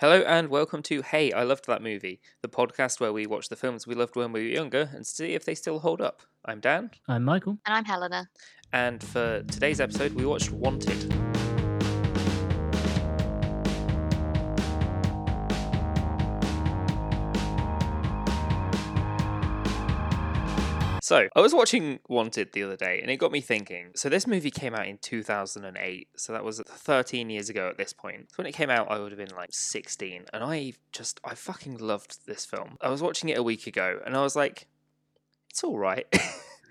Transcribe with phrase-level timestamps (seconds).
[0.00, 3.56] Hello and welcome to Hey, I Loved That Movie, the podcast where we watch the
[3.56, 6.22] films we loved when we were younger and see if they still hold up.
[6.44, 7.58] I'm Dan, I'm Michael.
[7.66, 8.28] And I'm Helena.
[8.72, 11.12] and for today's episode, we watched Wanted.
[21.08, 23.92] So, I was watching Wanted the other day and it got me thinking.
[23.94, 26.08] So, this movie came out in 2008.
[26.18, 28.30] So, that was 13 years ago at this point.
[28.30, 30.26] So, when it came out, I would have been like 16.
[30.34, 32.76] And I just, I fucking loved this film.
[32.82, 34.68] I was watching it a week ago and I was like,
[35.48, 36.04] it's all right.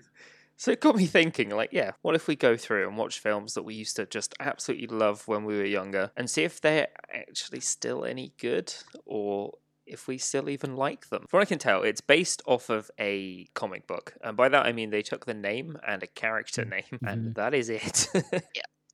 [0.56, 3.54] so, it got me thinking, like, yeah, what if we go through and watch films
[3.54, 6.86] that we used to just absolutely love when we were younger and see if they're
[7.12, 8.72] actually still any good
[9.04, 9.54] or
[9.88, 11.26] if we still even like them.
[11.28, 14.14] From what I can tell, it's based off of a comic book.
[14.22, 16.70] And by that I mean they took the name and a character mm.
[16.70, 17.32] name, and mm-hmm.
[17.34, 18.08] that is it.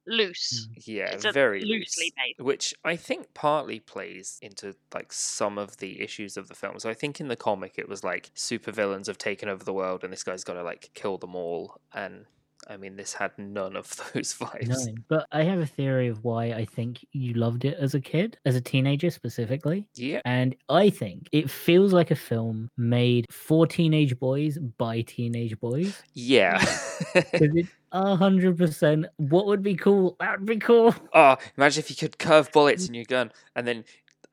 [0.07, 0.69] Loose.
[0.70, 0.83] Mm.
[0.87, 2.12] yeah, It's very loosely loose.
[2.17, 2.45] made.
[2.45, 6.79] Which I think partly plays into like some of the issues of the film.
[6.79, 10.05] So I think in the comic it was like supervillains have taken over the world
[10.05, 12.27] and this guy's gotta like kill them all and
[12.69, 14.69] I mean this had none of those vibes.
[14.69, 18.01] No, but I have a theory of why I think you loved it as a
[18.01, 19.87] kid, as a teenager specifically.
[19.95, 20.20] Yeah.
[20.25, 26.03] And I think it feels like a film made for teenage boys by teenage boys.
[26.15, 26.65] Yeah.
[27.92, 30.17] A hundred percent what would be cool.
[30.19, 30.92] That would be cool.
[31.12, 33.85] Oh, imagine if you could curve bullets in your gun and then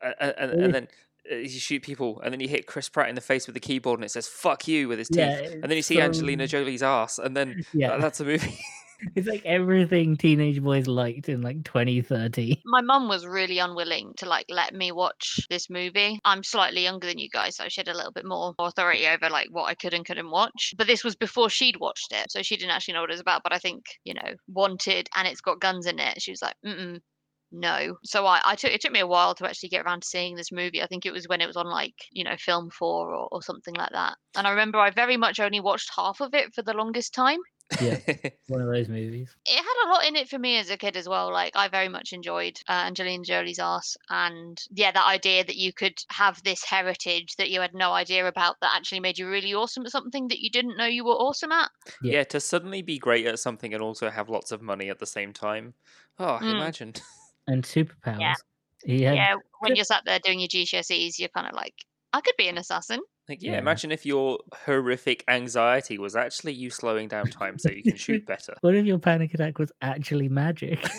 [0.01, 0.87] uh, uh, and, and then
[1.29, 3.99] you shoot people and then you hit Chris Pratt in the face with the keyboard
[3.99, 6.47] and it says "fuck you" with his teeth, Yeah, and then you see so- Angelina
[6.47, 8.59] Jolie's ass, and then Yeah, that- that's a movie.
[9.15, 12.61] it's like everything teenage boys liked in like 2030.
[12.65, 16.19] My mum was really unwilling to like let me watch this movie.
[16.23, 19.29] I'm slightly younger than you guys, so she had a little bit more authority over
[19.29, 20.73] like what I could and couldn't watch.
[20.77, 23.21] But this was before she'd watched it, so she didn't actually know what it was
[23.21, 23.41] about.
[23.43, 26.21] But I think you know, wanted and it's got guns in it.
[26.21, 26.99] She was like, mm
[27.51, 27.97] no.
[28.03, 30.35] So I, I took it took me a while to actually get around to seeing
[30.35, 30.81] this movie.
[30.81, 33.41] I think it was when it was on like you know Film Four or, or
[33.41, 34.15] something like that.
[34.35, 37.39] And I remember I very much only watched half of it for the longest time.
[37.79, 37.99] Yeah,
[38.49, 39.33] one of those movies.
[39.45, 41.31] it had a lot in it for me as a kid as well.
[41.31, 45.71] Like I very much enjoyed uh, Angelina Jolie's ass, and yeah, that idea that you
[45.71, 49.53] could have this heritage that you had no idea about that actually made you really
[49.53, 51.69] awesome at something that you didn't know you were awesome at.
[52.01, 52.11] Yeah.
[52.13, 55.05] yeah, to suddenly be great at something and also have lots of money at the
[55.05, 55.73] same time.
[56.19, 56.51] Oh, Mm.
[56.57, 56.93] imagine.
[57.51, 58.35] And superpowers.
[58.85, 61.75] He had yeah, when you're sat there doing your GCSEs, you're kind of like,
[62.13, 62.99] I could be an assassin.
[63.29, 63.59] Like, yeah, Yeah.
[63.59, 68.25] imagine if your horrific anxiety was actually you slowing down time so you can shoot
[68.33, 68.55] better.
[68.61, 70.79] What if your panic attack was actually magic?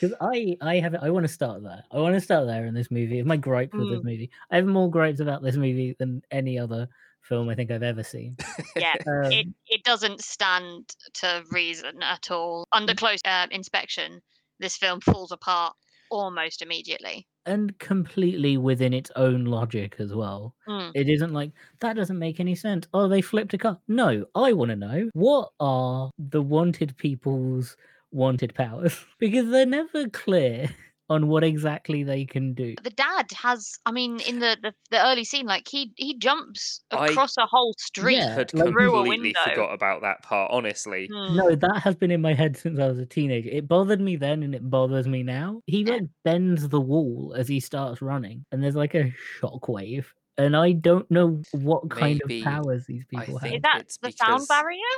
[0.00, 1.82] Because I, I have, I want to start there.
[1.92, 3.22] I want to start there in this movie.
[3.22, 4.04] My gripe with this Mm.
[4.04, 4.30] movie.
[4.50, 6.88] I have more gripes about this movie than any other
[7.22, 8.36] film I think I've ever seen.
[8.76, 8.94] Yeah.
[9.06, 12.66] Um, It, it doesn't stand to reason at all.
[12.72, 14.20] Under close uh, inspection,
[14.60, 15.74] this film falls apart
[16.10, 17.26] almost immediately.
[17.46, 20.54] and completely within its own logic as well.
[20.68, 20.90] Mm.
[20.94, 22.86] It isn't like that doesn't make any sense.
[22.92, 23.78] Oh, they flipped a car.
[23.88, 27.76] No, I want to know what are the wanted people's
[28.12, 30.68] wanted powers because they're never clear
[31.08, 32.74] on what exactly they can do.
[32.82, 36.82] the dad has i mean in the the, the early scene like he he jumps
[36.90, 39.40] across a whole street Yeah, Had like- through a completely window.
[39.50, 41.08] forgot about that part, honestly.
[41.12, 41.36] Hmm.
[41.36, 43.48] No, that has been in my head since I was a teenager.
[43.50, 45.60] It bothered me then and it bothers me now.
[45.66, 45.94] He Yeah.
[45.94, 50.06] like bends the wall as he starts running, and there's like a shockwave.
[50.38, 53.62] And I don't know what kind Maybe- of powers these I people is have.
[53.62, 54.94] that it's the sound barrier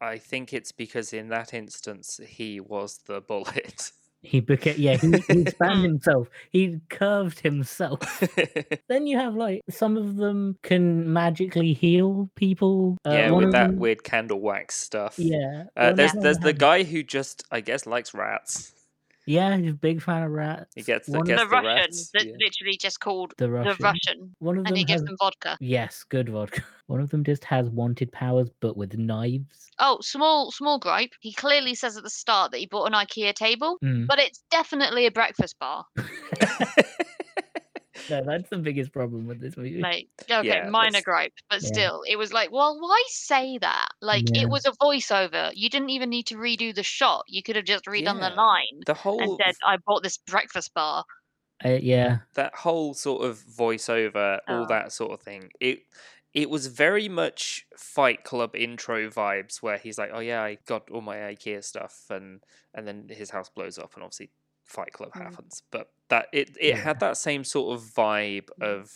[0.00, 3.90] I think it's because in that instance he was the bullet.
[4.26, 6.28] He became yeah, he, he spanned himself.
[6.50, 8.00] He curved himself.
[8.88, 12.98] Then you have like some of them can magically heal people.
[13.06, 15.18] Uh, yeah, with that them- weird candle wax stuff.
[15.18, 18.72] Yeah, Uh, there's there's the guy who just I guess likes rats.
[19.26, 20.72] Yeah, he's a big fan of rats.
[20.76, 22.32] He gets the- one gets the the russian rats, that's yeah.
[22.38, 23.76] literally just called the Russian.
[23.78, 26.62] the russian One of them and he gives them vodka yes, good vodka.
[26.86, 29.70] One of them just has wanted powers, but with knives.
[29.80, 33.34] oh small small gripe he clearly says at the start that he bought an ikea
[33.34, 34.06] table Mm.
[34.06, 35.84] but it's definitely a breakfast bar
[38.10, 39.80] no, that's the biggest problem with this movie.
[39.80, 41.68] like okay Yeah, minor that's- gripe but Yeah.
[41.68, 44.42] still it was like well why say that like Yeah.
[44.42, 47.64] it was a voiceover you didn't even need to redo the shot you could have
[47.64, 48.30] just redone Yeah.
[48.30, 51.04] the line The and whole said i bought this breakfast bar
[51.64, 54.66] Uh, yeah, that whole sort of voiceover, all Oh.
[54.66, 55.50] that sort of thing.
[55.60, 55.80] It
[56.34, 60.90] it was very much Fight Club intro vibes, where he's like, "Oh yeah, I got
[60.90, 62.44] all my IKEA stuff," and
[62.74, 64.28] and then his house blows up, and obviously
[64.66, 65.22] Fight Club Mm.
[65.22, 65.62] happens.
[65.70, 66.76] But that it it Yeah.
[66.76, 68.92] had that same sort of vibe of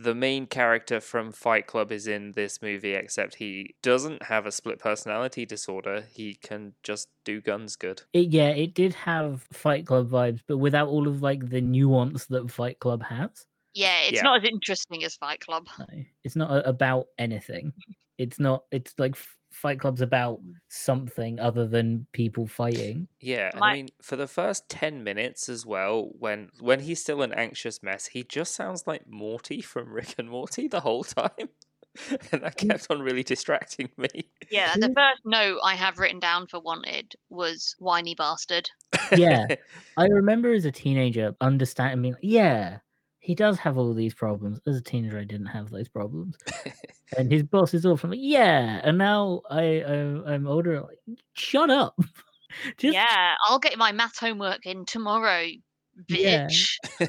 [0.00, 4.52] the main character from Fight Club is in this movie, except he doesn't have a
[4.52, 6.02] split personality disorder.
[6.12, 8.02] He can just do guns good.
[8.12, 12.26] It, yeah, it did have Fight Club vibes, but without all of like the nuance
[12.26, 13.46] that Fight Club has.
[13.74, 14.22] Yeah, it's Yeah.
[14.22, 15.66] not as interesting as Fight Club.
[15.78, 15.86] No,
[16.24, 17.72] it's not about anything.
[18.18, 18.64] It's not.
[18.72, 23.08] It's like F- Fight Club's about something other than people fighting.
[23.20, 27.00] Yeah, and My- I mean, for the first ten minutes as well, when when he's
[27.00, 31.04] still an anxious mess, he just sounds like Morty from Rick and Morty the whole
[31.04, 31.48] time,
[32.32, 34.30] and that kept on really distracting me.
[34.50, 38.70] Yeah, the first note I have written down for wanted was whiny bastard.
[39.16, 39.46] Yeah.
[39.96, 42.78] I remember as a teenager understanding, being like, yeah,
[43.28, 44.58] he does have all these problems.
[44.66, 46.34] As a teenager, I didn't have those problems,
[47.18, 48.08] and his boss is awful.
[48.08, 50.80] Like, yeah, and now I, I I'm older.
[50.80, 50.96] Like,
[51.34, 51.94] shut up.
[52.78, 55.44] Just yeah, I'll get my math homework in tomorrow,
[56.08, 56.48] Yeah.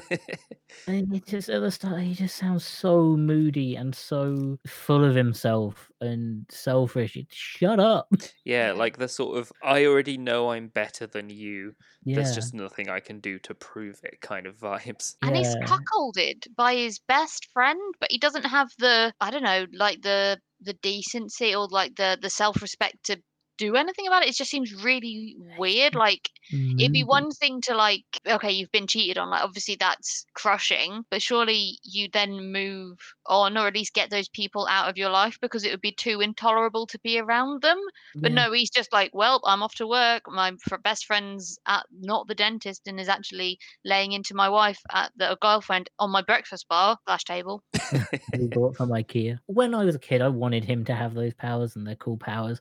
[0.86, 5.14] And he just at the start, he just sounds so moody and so full of
[5.14, 7.16] himself and selfish.
[7.16, 8.08] It's, Shut up.
[8.44, 8.72] yeah, Yeah.
[8.72, 11.74] like the sort of I already know I'm better than you.
[12.04, 15.16] Yeah, There's just nothing I can do to prove it kind of vibes.
[15.22, 15.66] And he's Yeah.
[15.66, 20.40] cuckolded by his best friend, but he doesn't have the I don't know, like the
[20.60, 23.20] the decency or like the the self respect to
[23.60, 24.30] do anything about it.
[24.30, 25.92] It just seems really weird.
[25.92, 29.76] Mm, like it'd be one thing to like, okay, you've been cheated on, like obviously
[29.78, 34.88] that's crushing, but surely you then move on or at least get those people out
[34.88, 37.78] of your life because it would be too intolerable to be around them.
[38.14, 38.46] But Yeah.
[38.46, 40.22] no, he's just like, well, I'm off to work.
[40.26, 40.52] My
[40.82, 45.36] best friend's at not the dentist and is actually laying into my wife at the
[45.40, 47.62] girlfriend on my breakfast bar slash table.
[48.38, 49.38] we bought from IKEA.
[49.46, 52.16] When I was a kid, I wanted him to have those powers, and they're cool
[52.16, 52.60] powers.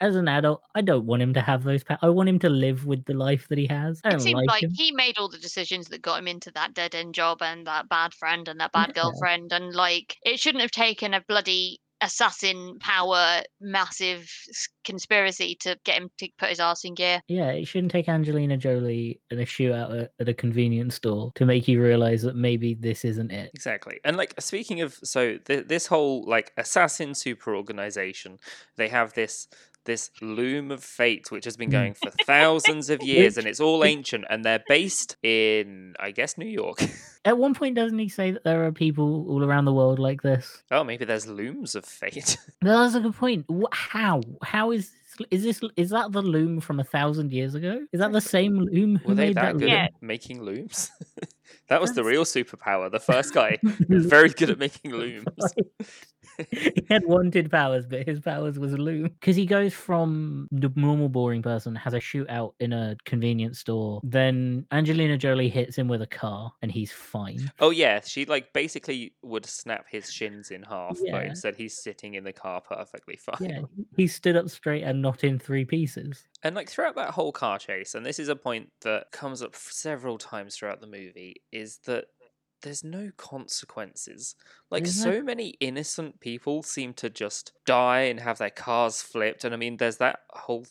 [0.00, 1.98] As an adult, I don't want him to have those powers.
[2.02, 4.00] I want him to live with the life that he has.
[4.02, 6.50] I It don't seems like, like he made all the decisions that got him into
[6.52, 9.02] that dead end job and that bad friend and that bad Yeah.
[9.02, 9.52] girlfriend.
[9.52, 14.30] And like, it shouldn't have taken a bloody assassin power massive
[14.84, 17.20] conspiracy to get him to put his ass in gear.
[17.28, 21.44] Yeah, it shouldn't take Angelina Jolie and a shootout at, at a convenience store to
[21.44, 23.50] make you realize that maybe this isn't it.
[23.54, 24.00] Exactly.
[24.02, 28.38] And like speaking of so th- this whole like assassin super organization,
[28.76, 29.46] they have this
[29.84, 31.72] this loom of fate which has been hmm.
[31.72, 36.38] going for thousands of years and it's all ancient and they're based in I guess
[36.38, 36.82] New York.
[37.24, 40.22] At one point, doesn't he say that there are people all around the world like
[40.22, 40.62] this?
[40.70, 42.38] oh, maybe there's looms of fate.
[42.62, 43.44] That's a good point.
[43.72, 44.22] How?
[44.42, 45.70] How is this, is this?
[45.76, 47.84] Is that the loom from a thousand years ago?
[47.92, 48.96] Is that the same loom?
[48.96, 49.78] Who Were they made that that good loom?
[49.78, 50.90] At making looms?
[51.68, 52.90] that was the real superpower.
[52.90, 55.26] The first guy very good at making looms.
[56.50, 59.04] he had wanted powers, but his powers was a loom.
[59.04, 64.00] Because he goes from the normal boring person, has a shootout in a convenience store.
[64.02, 67.50] Then Angelina Jolie hits him with a car, and he's fine.
[67.60, 71.22] Oh yeah, she like basically would snap his shins in half, but Yeah.
[71.24, 73.36] instead he's sitting in the car perfectly fine.
[73.40, 73.60] Yeah,
[73.96, 76.24] he stood up straight and not in three pieces.
[76.42, 79.54] And like throughout that whole car chase, and this is a point that comes up
[79.56, 82.06] several times throughout the movie, is that
[82.62, 84.34] there's no consequences.
[84.70, 89.02] Like There's no- so many innocent people seem to just die and have their cars
[89.02, 89.44] flipped.
[89.44, 90.66] And I mean, there's that whole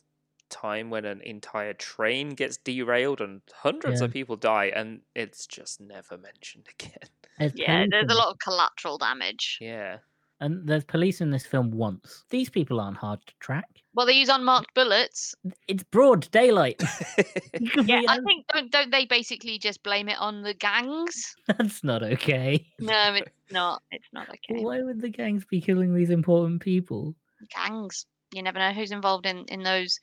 [0.49, 4.05] time when an entire train gets derailed and hundreds Yeah.
[4.05, 7.09] of people die, and it's just never mentioned again.
[7.37, 9.57] There's Yeah, there's a lot of collateral damage.
[9.61, 9.99] Yeah.
[10.39, 12.23] And there's police in this film once.
[12.29, 13.67] These people aren't hard to track.
[13.93, 15.35] Well, they use unmarked bullets.
[15.67, 16.81] It's broad daylight.
[17.59, 21.35] You Yeah, I think don't don't they basically just blame it on the gangs?
[21.47, 22.65] that's not okay.
[22.79, 23.81] No, it's not.
[23.91, 24.63] It's not okay.
[24.63, 27.15] Why would the gangs be killing these important people?
[27.53, 28.05] Gangs.
[28.33, 29.99] You never know who's involved in in those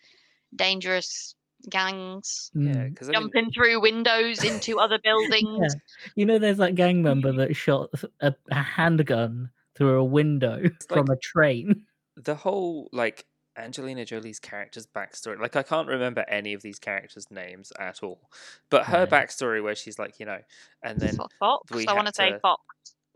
[0.54, 1.34] dangerous
[1.70, 2.50] gangs.
[2.54, 2.90] Yeah, Mm.
[2.90, 5.74] because I mean, Jumping through windows into other buildings.
[6.14, 11.08] You know, there's that gang member that shot a, a handgun through a window from
[11.10, 11.82] a train.
[12.16, 13.24] the whole like
[13.58, 18.28] Angelina Jolie's character's backstory, like I can't remember any of these characters' names at all,
[18.70, 19.08] but her Right.
[19.28, 20.40] backstory where she's like, you know,
[20.82, 21.72] and then Fox.
[21.72, 22.60] we I want to say to- Fox.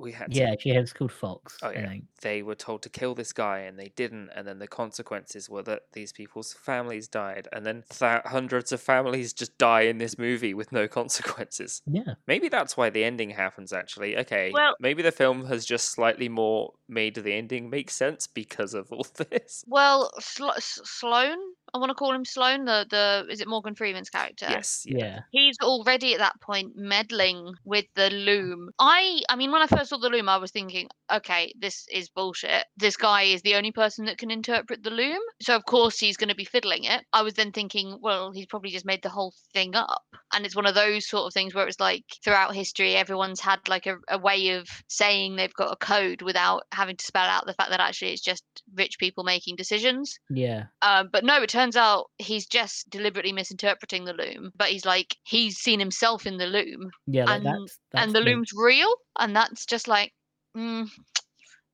[0.00, 1.58] We had to Yeah, she has called Fox.
[1.62, 1.94] Oh, yeah.
[2.22, 5.62] they were told to kill this guy and they didn't and then the consequences were
[5.62, 10.18] that these people's families died and then th- hundreds of families just die in this
[10.18, 12.14] movie with no consequences Yeah.
[12.26, 16.28] maybe that's why the ending happens actually okay Well- maybe the film has just slightly
[16.28, 21.38] more made the ending make sense because of all this Well, Slo- S- Sloane
[21.74, 22.64] I want to call him Sloan.
[22.64, 24.46] The the is it Morgan Freeman's character?
[24.48, 24.84] Yes.
[24.86, 25.00] Yeah.
[25.00, 25.20] Yeah.
[25.30, 28.70] He's already at that point meddling with the loom.
[28.78, 32.08] I I mean when I first saw the loom I was thinking, okay, this is
[32.08, 32.64] bullshit.
[32.76, 35.20] This guy is the only person that can interpret the loom.
[35.40, 37.04] So of course he's going to be fiddling it.
[37.12, 40.02] I was then thinking, well, he's probably just made the whole thing up.
[40.32, 43.60] And it's one of those sort of things where it's like throughout history everyone's had
[43.68, 47.46] like a, a way of saying they've got a code without having to spell out
[47.46, 50.18] the fact that actually it's just rich people making decisions.
[50.28, 50.64] Yeah.
[50.82, 54.52] Um, but no, it turns out he's just deliberately misinterpreting the loom.
[54.56, 57.26] But he's like he's seen himself in the loom, Yeah.
[57.28, 60.12] And- that's, that's and the loom's real, and that's just like,
[60.56, 60.88] mm,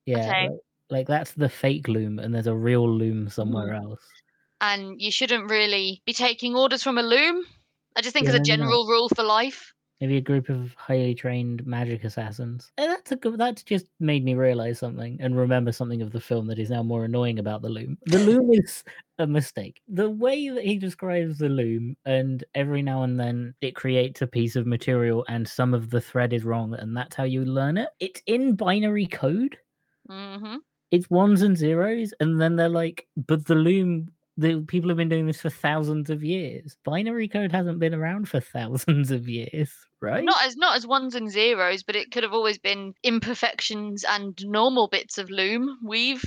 [0.07, 0.19] Yeah.
[0.19, 0.49] okay.
[0.49, 0.59] Like,
[0.91, 4.01] like that's the fake loom, and there's a real loom somewhere else.
[4.61, 7.45] and you shouldn't really be taking orders from a loom.
[7.97, 8.45] I just think as Yeah, a no.
[8.45, 9.73] general rule for life.
[10.01, 12.71] Maybe a group of highly trained magic assassins.
[12.77, 13.39] And that's a good.
[13.39, 16.83] That's just made me realize something and remember something of the film that is now
[16.83, 17.97] more annoying about the loom.
[18.05, 18.85] The loom is
[19.19, 19.81] a mistake.
[19.89, 24.27] The way that he describes the loom, and every now and then it creates a
[24.27, 27.79] piece of material, and some of the thread is wrong, and that's how you learn
[27.79, 27.89] it.
[27.99, 29.57] It's in binary code.
[30.09, 30.57] hmm
[30.91, 34.13] It's ones and zeros, and then they're like, but the loom.
[34.39, 36.77] The people have been doing this for thousands of years.
[36.85, 40.25] Binary code hasn't been around for thousands of years, right?
[40.25, 44.39] Not as not as ones and zeros, but it could have always been imperfections and
[44.45, 46.23] normal bits of loom weave.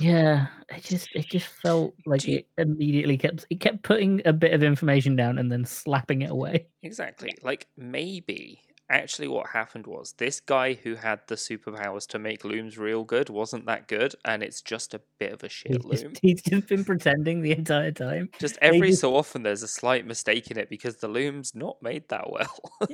[0.00, 4.32] Yeah, it just it just felt like you- it immediately kept it kept putting a
[4.32, 6.66] bit of information down and then slapping it away.
[6.82, 7.34] Exactly.
[7.42, 12.78] Like maybe actually what happened was this guy who had the superpowers to make looms
[12.78, 16.12] real good wasn't that good, and it's just a bit of a shit He's loom.
[16.12, 18.30] just, he's just been pretending the entire time.
[18.40, 21.76] Just every just- so often, there's a slight mistake in it because the loom's not
[21.82, 22.58] made that well.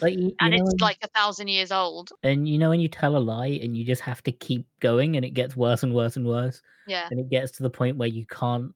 [0.00, 2.10] Like you, you And know, it's when- like a thousand years old.
[2.22, 5.16] and you know when you tell a lie and you just have to keep going
[5.16, 7.06] and it gets worse and worse and worse Yeah.
[7.10, 8.72] and it gets to the point where you can't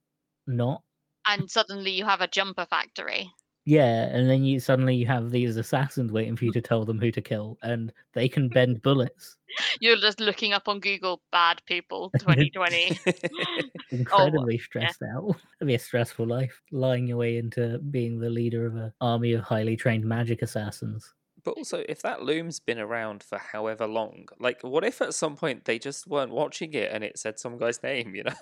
[0.47, 0.83] not.
[1.27, 3.31] And suddenly you have a jumper factory.
[3.69, 6.99] Yeah, and then you suddenly you have these assassins waiting for you to tell them
[6.99, 9.37] who to kill, and they can bend bullets.
[9.79, 12.99] You're just looking up on Google bad people 2020.
[13.91, 15.37] incredibly stressed out.
[15.61, 19.35] It'd be a stressful life, lying your way into being the leader of an army
[19.35, 21.13] of highly trained magic assassins.
[21.45, 25.37] But also, if that loom's been around for however long, like, what if at some
[25.37, 28.33] point they just weren't watching it and it said some guy's name, you know?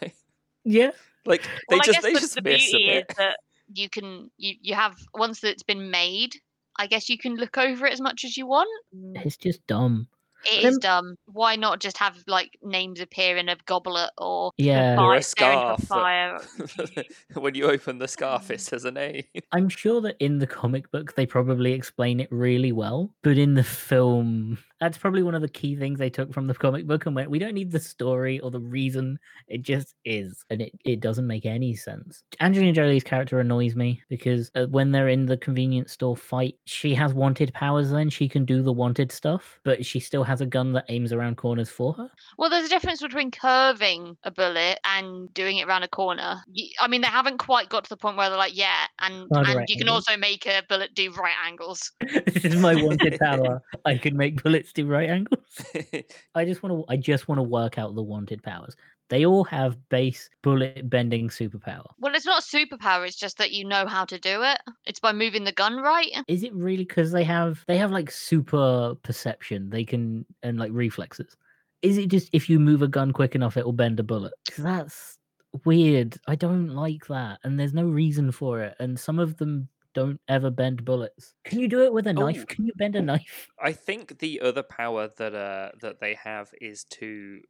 [0.63, 0.93] Yeah,
[1.25, 3.39] like, they well, just I they guess just the, the miss a beauty is that
[3.73, 6.37] you can you you have once that it's been made.
[6.79, 8.69] I guess you can look over it as much as you want.
[8.95, 9.25] Mm.
[9.25, 10.09] it's just dumb.
[10.45, 11.17] It is dumb.
[11.27, 15.01] Why not just have like names appear in a goblet or Yeah.
[15.01, 15.89] Or a fire, stare into scarf.
[15.89, 17.05] fire?
[17.41, 18.61] when you open the scarf, it mm.
[18.61, 19.25] says a name.
[19.53, 23.55] I'm sure that in the comic book they probably explain it really well, but in
[23.55, 27.07] the film, that's probably one of the key things they took from the comic book
[27.07, 29.19] and went, we don't need the story or the reason.
[29.49, 32.23] It just is, and it, it doesn't make any sense.
[32.41, 36.95] Angelina Jolie's character annoys me because uh, when they're in the convenience store fight, she
[36.95, 37.91] has wanted powers.
[37.91, 41.13] Then she can do the wanted stuff, but she still has a gun that aims
[41.13, 42.11] around corners for her.
[42.39, 46.43] Well, there's a difference between curving a bullet and doing it around a corner.
[46.81, 49.47] I mean, they haven't quite got to the point where they're like, yeah, and and
[49.55, 50.07] right you can angles.
[50.09, 51.93] also make a bullet do right angles.
[52.27, 53.63] this is my wanted power.
[53.85, 55.61] I can make bullets do right angles.
[56.35, 56.93] I just want to.
[56.93, 58.77] I just want to work out the wanted powers.
[59.09, 61.87] They all have base bullet bending superpower.
[61.99, 63.07] Well, it's not a superpower.
[63.07, 64.59] It's just that you know how to do it.
[64.85, 66.13] It's by moving the gun right.
[66.29, 69.71] Is it really because they have they have like super perception?
[69.71, 71.37] They can and like reflexes.
[71.83, 74.35] Is it just if you move a gun quick enough, it will bend a bullet?
[74.51, 75.19] 'Cause that's
[75.65, 76.19] weird.
[76.27, 78.75] I don't like that, and there's no reason for it.
[78.81, 81.35] And some of them don't ever bend bullets.
[81.45, 82.43] Can you do it with a knife?
[82.43, 82.55] Oh.
[82.55, 83.49] Can you bend a knife?
[83.61, 87.41] I think the other power that uh that they have is to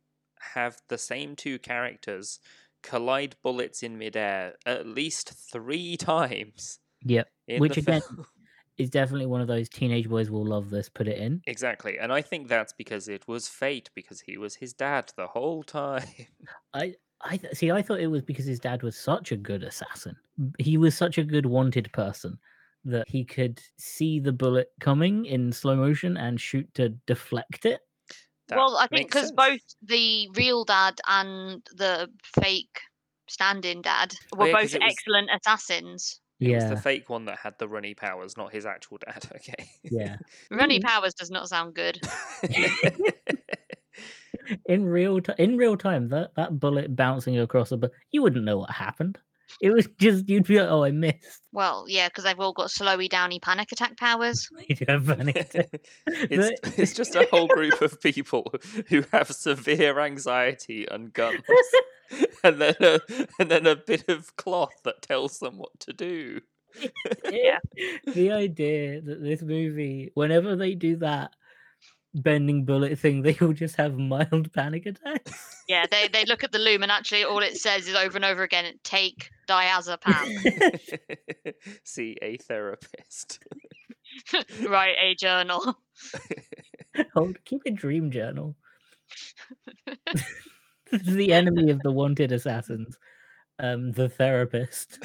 [0.54, 2.38] have the same two characters
[2.82, 6.78] collide bullets in midair at least three times.
[7.02, 7.28] Yep.
[7.58, 8.26] Which again- film.
[8.78, 10.90] It's definitely one of those teenage boys will love this.
[10.90, 11.40] Put it in.
[11.46, 15.28] Exactly, and I think that's because it was fate because he was his dad the
[15.28, 16.04] whole time.
[16.74, 17.70] I I th- see.
[17.70, 20.16] I thought it was because his dad was such a good assassin.
[20.58, 22.38] He was such a good wanted person
[22.84, 27.80] that he could see the bullet coming in slow motion and shoot to deflect it.
[28.48, 32.08] That well, I think because both the real dad and the
[32.40, 32.78] fake
[33.28, 36.20] stand-in dad Oh, were yeah, 'cause both it was- excellent assassins.
[36.38, 39.24] it was the fake one that had the runny powers, not his actual dad.
[39.34, 39.68] Okay.
[39.82, 40.18] yeah.
[40.50, 40.84] Runny mm.
[40.84, 41.98] Powers does not sound good.
[44.66, 48.44] In real time, in real time, that that bullet bouncing across a, bu- you wouldn't
[48.44, 49.18] know what happened.
[49.60, 51.42] It was just you'd be like, oh, I missed.
[51.52, 54.48] Well, yeah, because they've all got slowy downy panic attack powers.
[54.68, 55.80] You do have panic attack.
[56.06, 58.52] it's, But- it's just a whole group of people
[58.88, 61.42] who have severe anxiety and guns.
[62.44, 63.00] and then a,
[63.38, 66.40] and then a bit of cloth that tells them what to do.
[67.24, 67.58] Yeah.
[68.06, 71.30] the idea that this movie, whenever they do that
[72.22, 75.64] bending bullet thing, they will just have mild panic attacks.
[75.68, 78.24] Yeah, they, they look at the loom and actually all it says is over and
[78.24, 80.80] over again take diazepam.
[81.84, 83.40] See a therapist.
[84.66, 85.76] Write a journal.
[87.14, 88.56] Hold, keep a dream journal.
[90.90, 92.96] The enemy of the wanted assassins.
[93.58, 94.98] Um, the therapist.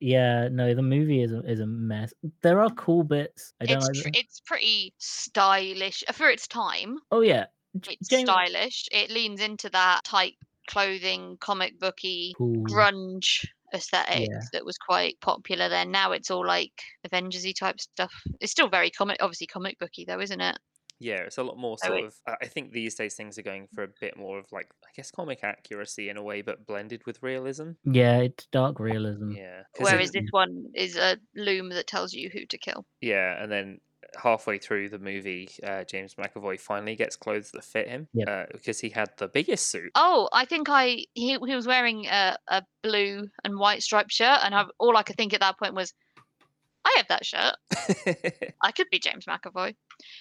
[0.00, 2.12] Yeah, no, the movie is a, is a mess.
[2.42, 3.54] There are cool bits.
[3.60, 3.94] I don't It's like.
[4.14, 6.98] tr- it's pretty stylish uh, for its time.
[7.10, 7.46] Oh yeah,
[7.88, 8.88] It's James- stylish.
[8.92, 10.34] It leans into that tight
[10.68, 12.56] clothing, comic booky, Cool.
[12.64, 14.40] grunge aesthetic Yeah.
[14.52, 15.90] that was quite popular then.
[15.90, 16.72] Now it's all like
[17.06, 18.12] Avengersy type stuff.
[18.40, 20.58] It's still very comic, obviously comic booky though, isn't it?
[20.98, 22.14] Yeah, it's a lot more sort it- of.
[22.26, 24.88] I I think these days things are going for a bit more of like, I
[24.96, 27.72] guess, comic accuracy in a way, but blended with realism.
[27.84, 29.30] Yeah, it's dark realism.
[29.32, 29.62] Yeah.
[29.78, 32.84] Whereas it- this one is a loom that tells you who to kill.
[33.00, 33.80] Yeah, and then
[34.22, 38.28] halfway through the movie, uh, James McAvoy finally gets clothes that fit him Yep.
[38.28, 39.90] uh, because he had the biggest suit.
[39.96, 44.38] Oh, I think I he he was wearing a, a blue and white striped shirt,
[44.44, 45.92] and I, all I could think at that point was,
[46.86, 47.56] I have that shirt.
[48.62, 49.74] I could be James McAvoy.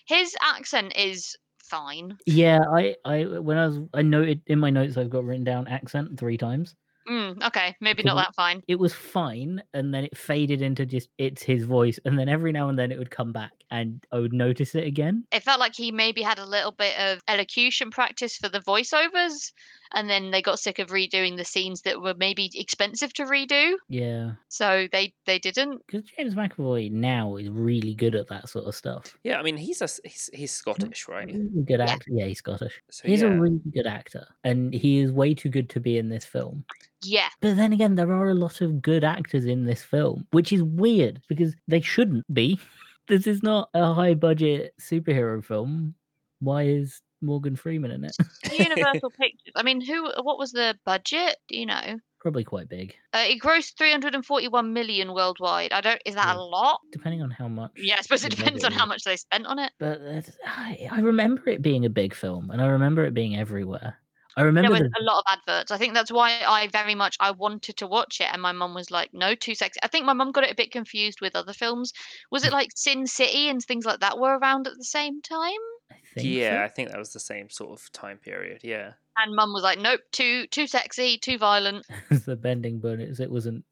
[0.08, 2.18] His accent is fine.
[2.26, 5.68] Yeah, I, I when I was I noted in my notes I've got written down
[5.68, 6.76] accent three times.
[7.08, 8.64] Mm, okay, maybe not that fine.
[8.68, 12.52] It was fine, and then it faded into just it's his voice, and then every
[12.52, 15.24] now and then it would come back, and I would notice it again.
[15.32, 19.52] It felt like he maybe had a little bit of elocution practice for the voiceovers,
[19.94, 23.74] and then they got sick of redoing the scenes that were maybe expensive to redo,
[23.90, 25.82] Yeah, so they they didn't.
[25.88, 29.18] because James McAvoy now is really good at that sort of stuff.
[29.24, 31.28] yeah, I mean he's a he's, he's Scottish, right?
[31.28, 31.92] Really good Yeah.
[31.92, 32.12] actor.
[32.12, 32.82] Yeah, he's Scottish.
[32.90, 35.98] So He's yeah, a really good actor, and he is way too good to be
[35.98, 36.66] in this film.
[37.04, 40.52] Yeah, But then again, there are a lot of good actors in this film, which
[40.52, 42.60] is weird because they shouldn't be.
[43.08, 45.94] This is not a high budget superhero film.
[46.40, 48.16] Why is Morgan Freeman in it?
[48.52, 49.54] Universal Pictures.
[49.56, 50.12] I mean, who?
[50.22, 51.38] What was the budget?
[51.48, 52.00] Do you know?
[52.20, 55.72] Probably quite big, Uh, it grossed 341 million worldwide.
[55.72, 56.02] I don't.
[56.08, 56.42] Is that Yeah.
[56.42, 56.80] a lot?
[56.92, 57.72] depending on how much.
[57.78, 59.72] Yeah, I suppose it depends on how much they spent on it.
[59.78, 60.02] But
[60.44, 64.00] I, I remember it being a big film, and I remember it being everywhere.
[64.38, 65.72] I remember There was the a lot of adverts.
[65.72, 68.74] I think that's why I very much I wanted to watch it, and my mum
[68.74, 71.36] was like, "No, too sexy." I think my mum got it a bit confused with
[71.36, 71.94] other films.
[72.32, 75.62] Was it like Sin City and things like that were around at the same time?
[75.92, 76.64] I think yeah, so.
[76.64, 78.62] I think that was the same sort of time period.
[78.64, 81.86] Yeah, And mum was like, "Nope, too too sexy, too violent."
[82.26, 83.20] the bending bullets.
[83.20, 83.66] It wasn't.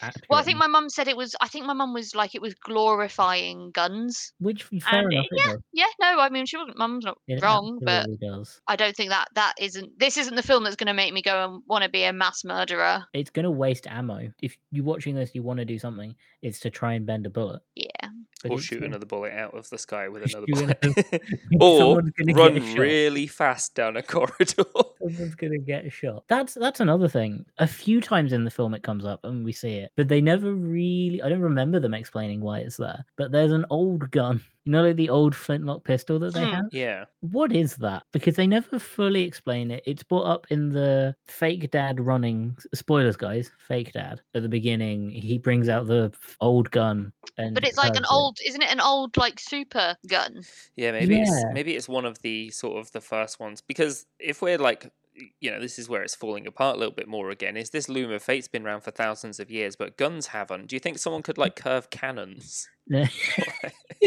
[0.00, 0.24] Accurate.
[0.30, 1.36] Well, I think my mum said it was.
[1.42, 4.32] I think my mum was like, it was glorifying guns.
[4.40, 5.26] which fair and enough.
[5.30, 5.54] it yeah.
[5.74, 6.78] Yeah, no, I mean she wasn't.
[6.78, 8.62] Mum's not It wrong, but does.
[8.66, 9.98] I don't think that that isn't.
[9.98, 12.14] This isn't the film that's going to make me go and want to be a
[12.14, 13.04] mass murderer.
[13.12, 14.32] It's going to waste ammo.
[14.40, 16.14] If you're watching this, you want to do something.
[16.40, 17.60] It's to try and bend a bullet.
[17.74, 18.08] Yeah.
[18.42, 20.78] But or shoot another bullet out of the sky with another bullet,
[21.60, 24.64] or someone's gonna get run really fast down a corridor.
[24.98, 26.24] Someone's gonna get shot.
[26.28, 27.46] That's that's another thing.
[27.58, 30.20] A few times in the film it comes up and we see it, but they
[30.20, 31.20] never really.
[31.20, 33.04] I don't remember them explaining why it's there.
[33.16, 34.42] But there's an old gun.
[34.68, 36.52] You know, like the old flintlock pistol that they Hmm.
[36.52, 36.64] have.
[36.72, 38.02] yeah, What is that?
[38.12, 39.82] Because they never fully explain it.
[39.86, 43.50] It's brought up in the fake dad running spoilers, guys.
[43.66, 45.08] Fake dad at the beginning.
[45.08, 48.10] He brings out the old gun, and But it's like an it.
[48.12, 48.70] old, isn't it?
[48.70, 50.42] An old like super gun.
[50.76, 50.92] yeah.
[50.92, 51.50] Maybe it's Yeah.
[51.54, 54.92] maybe it's one of the sort of the first ones because if we're like.
[55.40, 57.56] You know, this is where it's falling apart a little bit more again.
[57.56, 60.68] Is this Loom of Fate's been around for thousands of years, but guns haven't?
[60.68, 62.68] Do you think someone could like curve cannons?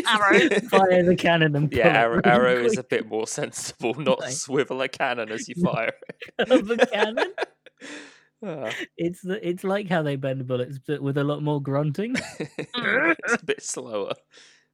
[0.07, 0.49] Arrow.
[0.69, 3.93] Fire the cannon and Yeah, pull arrow, really arrow is a bit more sensible.
[3.95, 4.31] Not Right.
[4.33, 5.93] swivel a cannon as you fire.
[6.47, 7.33] Curve a cannon.
[8.43, 12.15] Ah, It's the it's like how they bend bullets, but with a lot more grunting.
[12.39, 14.13] It's a bit slower,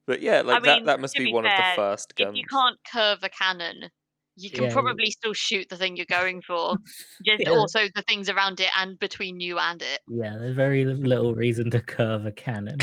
[0.06, 0.86] but yeah, like mean, that.
[0.86, 2.38] That must be, be one of the first If guns.
[2.38, 3.90] you can't curve a cannon,
[4.38, 6.78] you can Yeah, probably still shoot the thing you're going for.
[7.26, 7.50] Just Yeah.
[7.50, 10.00] also the things around it and between you and it.
[10.08, 12.78] Yeah, there's very little reason to curve a cannon.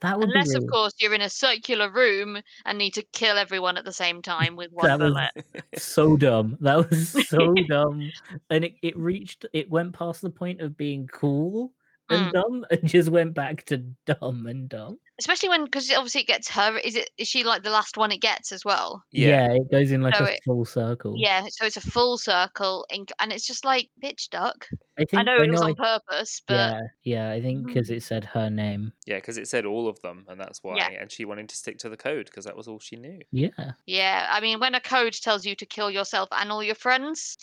[0.00, 3.76] That would Unless, of course, you're in a circular room and need to kill everyone
[3.76, 5.64] at the same time with one That was- bullet.
[5.76, 6.56] so dumb.
[6.60, 8.10] That was so dumb,
[8.48, 11.72] and it, it reached it went past the point of being cool
[12.08, 12.32] and Mm.
[12.32, 14.98] dumb, and just went back to dumb and dumb.
[15.20, 16.76] Especially when because obviously it gets her.
[16.78, 17.10] Is it?
[17.16, 19.04] Is she like the last one it gets as well?
[19.12, 19.52] Yeah.
[19.52, 21.14] it goes in like So a it- full circle.
[21.16, 24.66] Yeah, so it's a full circle, in, and it's just like bitch duck.
[24.98, 27.88] I think I know it was know on purpose, but yeah, yeah, I think because
[27.88, 27.96] Mhm.
[27.98, 28.92] it said her name.
[29.06, 30.76] Yeah, because it said all of them, and that's why.
[30.76, 30.90] Yeah.
[31.00, 33.20] And she wanted to stick to the code because that was all she knew.
[33.30, 36.74] Yeah, Yeah, I mean, when a code tells you to kill yourself and all your
[36.74, 37.36] friends,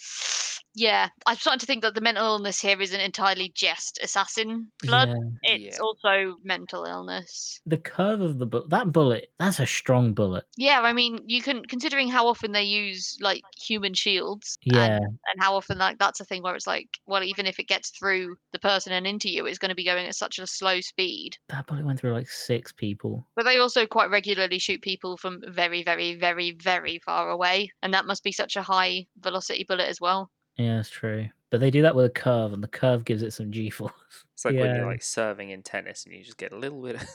[0.75, 5.09] yeah, I'm starting to think that the mental illness here isn't entirely just assassin blood.
[5.43, 5.56] yeah.
[5.67, 7.59] It's also mental illness.
[7.65, 10.45] The curve of the bullet, that bullet, that's a strong bullet.
[10.57, 14.97] Yeah, I mean, you can considering how often they use like human shields, and, Yeah,
[14.97, 17.89] and how often like that's a thing where it's like, well, even if it gets
[17.91, 20.81] through the person and into you, it's going to be going at such a slow
[20.81, 21.37] speed.
[21.49, 23.25] that bullet went through like six people.
[23.35, 27.93] But they also quite regularly shoot people from very, very, very, very far away, and
[27.93, 30.31] that must be such a high velocity bullet as well.
[30.57, 31.27] Yeah, that's true.
[31.49, 33.91] But they do that with a curve, and the curve gives it some G force.
[34.33, 34.75] It's like when Yeah.
[34.77, 36.97] you're like serving in tennis and you just get a little bit.
[36.97, 37.07] Of...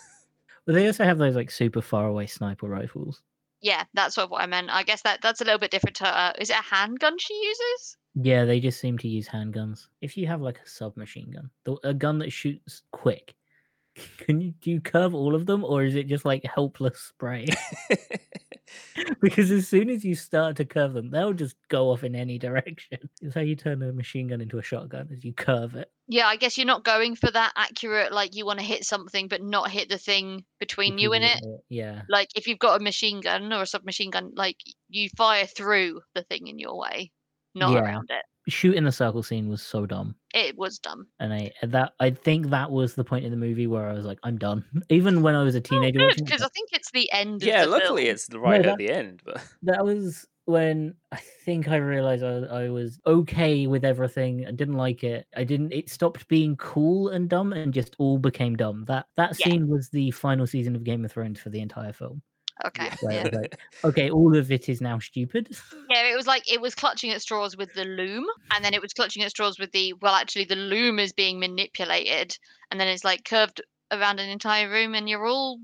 [0.66, 3.22] But they also have those like super far away sniper rifles.
[3.60, 4.70] Yeah, that's sort of what I meant.
[4.74, 6.06] I guess that that's a little bit different to.
[6.06, 7.96] Uh, is it a handgun she uses?
[8.16, 9.86] Yeah, they just seem to use handguns.
[10.00, 13.34] If you have like a submachine gun, the, a gun that shoots quick,
[14.18, 17.46] can you do you curve all of them, or is it just like helpless spray?
[19.20, 22.38] because as soon as you start to curve them, they'll just go off in any
[22.38, 22.98] direction.
[23.22, 25.90] It's how you turn a machine gun into a shotgun, as you curve it.
[26.08, 28.12] Yeah, I guess you're not going for that accurate.
[28.12, 31.40] Like you want to hit something, but not hit the thing between you and it.
[31.68, 34.56] Yeah, Like if you've got a machine gun or a submachine gun, like
[34.88, 37.12] you fire through the thing in your way,
[37.54, 37.80] not Yeah.
[37.80, 38.24] around it.
[38.48, 40.14] Shooting the circle scene was so dumb.
[40.34, 41.06] It was dumb.
[41.20, 44.04] And I that I think that was the point in the movie where I was
[44.04, 44.64] like, I'm done.
[44.90, 47.42] Even when I was a teenager, Good watching it, because I think it's the end.
[47.42, 48.14] yeah, of the luckily film.
[48.14, 52.64] it's right that- at the end, but that was when I think I realized I,
[52.64, 54.44] I was okay with everything.
[54.44, 55.26] I didn't like it.
[55.36, 55.72] I didn't.
[55.72, 58.84] It stopped being cool and dumb and just all became dumb.
[58.88, 59.46] That that Yeah.
[59.50, 62.22] scene was the final season of Game of Thrones for the entire film.
[62.66, 62.90] Okay.
[63.00, 63.28] Where Yeah.
[63.32, 65.48] like, okay, all of it is now stupid.
[65.90, 68.80] Yeah, it was like it was clutching at straws with the loom, and then it
[68.80, 72.36] was clutching at straws with the well, actually, the loom is being manipulated,
[72.70, 73.60] and then it's like curved
[73.90, 75.58] around an entire room, and you're all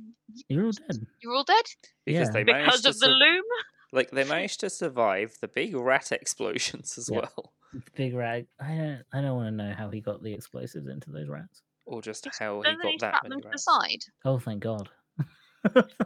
[0.49, 1.07] You're all dead.
[1.23, 1.65] you're all dead
[2.05, 2.33] because Yeah.
[2.33, 3.45] they because managed to of the sur- loom.
[3.93, 7.21] like they managed to survive the big rat explosions as Yeah.
[7.21, 7.55] well,
[7.97, 8.47] Big rag.
[8.61, 9.03] I don't.
[9.13, 11.63] I don't want to know how he got the explosives into those rats.
[11.87, 13.65] or just how he got that slap many them to the rats.
[13.65, 14.01] side?
[14.27, 14.91] Oh, thank God.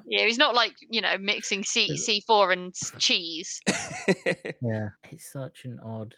[0.06, 3.60] Yeah, he's not like you know mixing C C four and cheese.
[4.60, 6.14] Yeah, it's such an odd.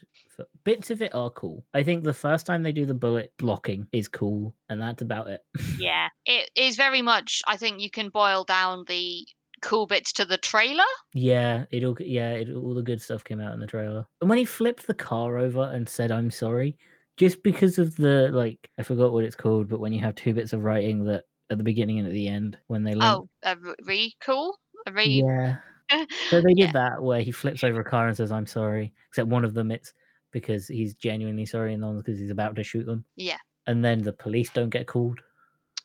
[0.64, 1.64] Bits of it are cool.
[1.74, 5.28] I think the first time they do the bullet blocking is cool, and that's about
[5.28, 5.40] it.
[5.78, 7.42] Yeah, it is very much.
[7.46, 9.26] I think you can boil down the
[9.62, 10.84] cool bits to the trailer.
[11.14, 11.96] yeah, it all.
[12.00, 14.06] Yeah, it, all the good stuff came out in the trailer.
[14.20, 16.76] And when he flipped the car over and said, "I'm sorry,"
[17.16, 20.34] just because of the like, I forgot what it's called, but when you have two
[20.34, 21.24] bits of writing that
[21.54, 23.04] at the beginning and at the end when they link.
[23.04, 25.06] Oh, a re- re cool, a re.
[25.26, 25.56] yeah.
[26.30, 26.72] So they did Yeah.
[26.72, 29.70] that where he flips over a car and says, "I'm sorry," except one of them
[29.70, 29.92] it's
[30.32, 33.04] because he's genuinely sorry, and the other because he's about to shoot them.
[33.16, 33.36] Yeah.
[33.66, 35.20] And then the police don't get called.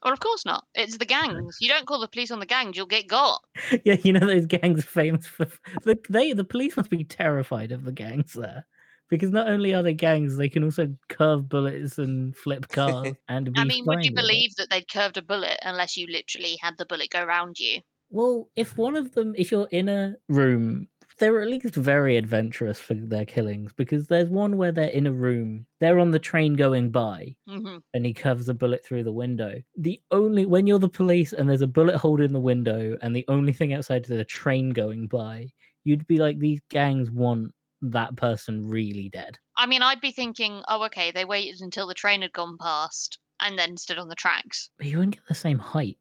[0.03, 0.65] Well, of course not.
[0.75, 1.57] It's the gangs.
[1.59, 3.41] You don't call the police on the gangs, you'll get got.
[3.83, 5.45] yeah, you know those gangs are famous for
[5.83, 8.65] the they the police must be terrified of the gangs there.
[9.09, 13.53] Because not only are they gangs, they can also curve bullets and flip cars and
[13.53, 14.21] be I mean, would you fine it.
[14.21, 17.81] believe that they'd curved a bullet unless you literally had the bullet go round you?
[18.09, 22.79] Well, if one of them, if you're in a room, they're at least very adventurous
[22.79, 23.73] for their killings.
[23.73, 27.79] Because there's one where they're in a room, they're on the train going by, hmm
[27.93, 29.61] and he curves a bullet through the window.
[29.77, 33.15] The only when you're the police and there's a bullet hole in the window, and
[33.15, 35.49] the only thing outside is a train going by,
[35.85, 39.37] you'd be like, these gangs want that person really dead.
[39.57, 43.19] I mean, I'd be thinking, oh, okay, they waited until the train had gone past
[43.41, 45.97] and then stood on the tracks But you wouldn't get the same height.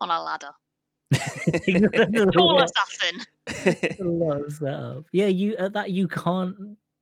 [0.00, 0.50] on a ladder.
[1.10, 3.96] That's Tall a assassin.
[4.00, 5.04] lot of setup.
[5.12, 6.54] Yeah, you uh, that you can't.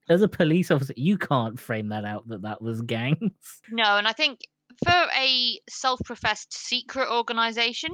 [0.09, 3.33] As a police officer, you can't frame that out that that was gangs.
[3.73, 4.41] No, and I think
[4.85, 7.91] for a self-professed secret organization,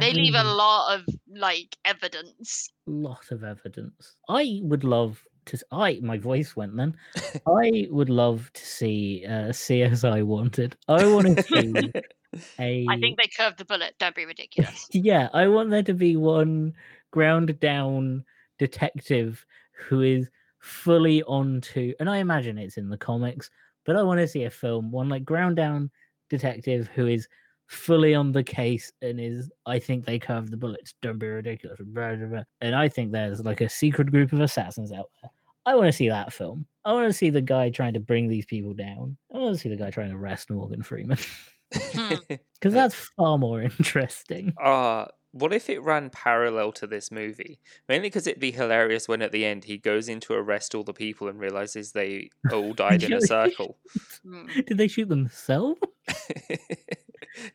[0.00, 2.70] they leave a lot of like evidence.
[2.86, 4.16] lot of evidence.
[4.28, 5.58] I would love to.
[5.70, 6.96] I my voice went then.
[7.46, 10.76] I would love to see uh, CSI Wanted.
[10.88, 11.72] I want to see
[12.58, 12.86] a.
[12.88, 13.94] I think they curved the bullet.
[13.98, 14.88] Don't be ridiculous.
[14.92, 16.74] yeah, I want there to be one
[17.10, 18.24] ground down
[18.58, 19.44] detective
[19.88, 20.28] who is
[20.60, 23.50] fully onto, and I imagine it's in the comics,
[23.84, 25.90] but I want to see a film, one like ground down
[26.30, 27.28] detective who is
[27.66, 30.94] fully on the case and is, I think they curved the bullets.
[31.02, 31.78] Don't be ridiculous.
[31.80, 32.42] blah, blah, blah.
[32.60, 35.30] And I think there's like a secret group of assassins out there.
[35.66, 36.66] I want to see that film.
[36.84, 39.16] I want to see the guy trying to bring these people down.
[39.34, 41.18] I want to see the guy trying to arrest Morgan Freeman.
[41.74, 42.14] Hmm.
[42.60, 44.54] Because that's far more interesting.
[44.58, 47.58] Uh, what if it ran parallel to this movie?
[47.90, 50.84] Mainly because it'd be hilarious when at the end he goes in to arrest all
[50.84, 53.76] the people and realizes they all died in a circle.
[54.66, 55.80] Did they shoot themselves?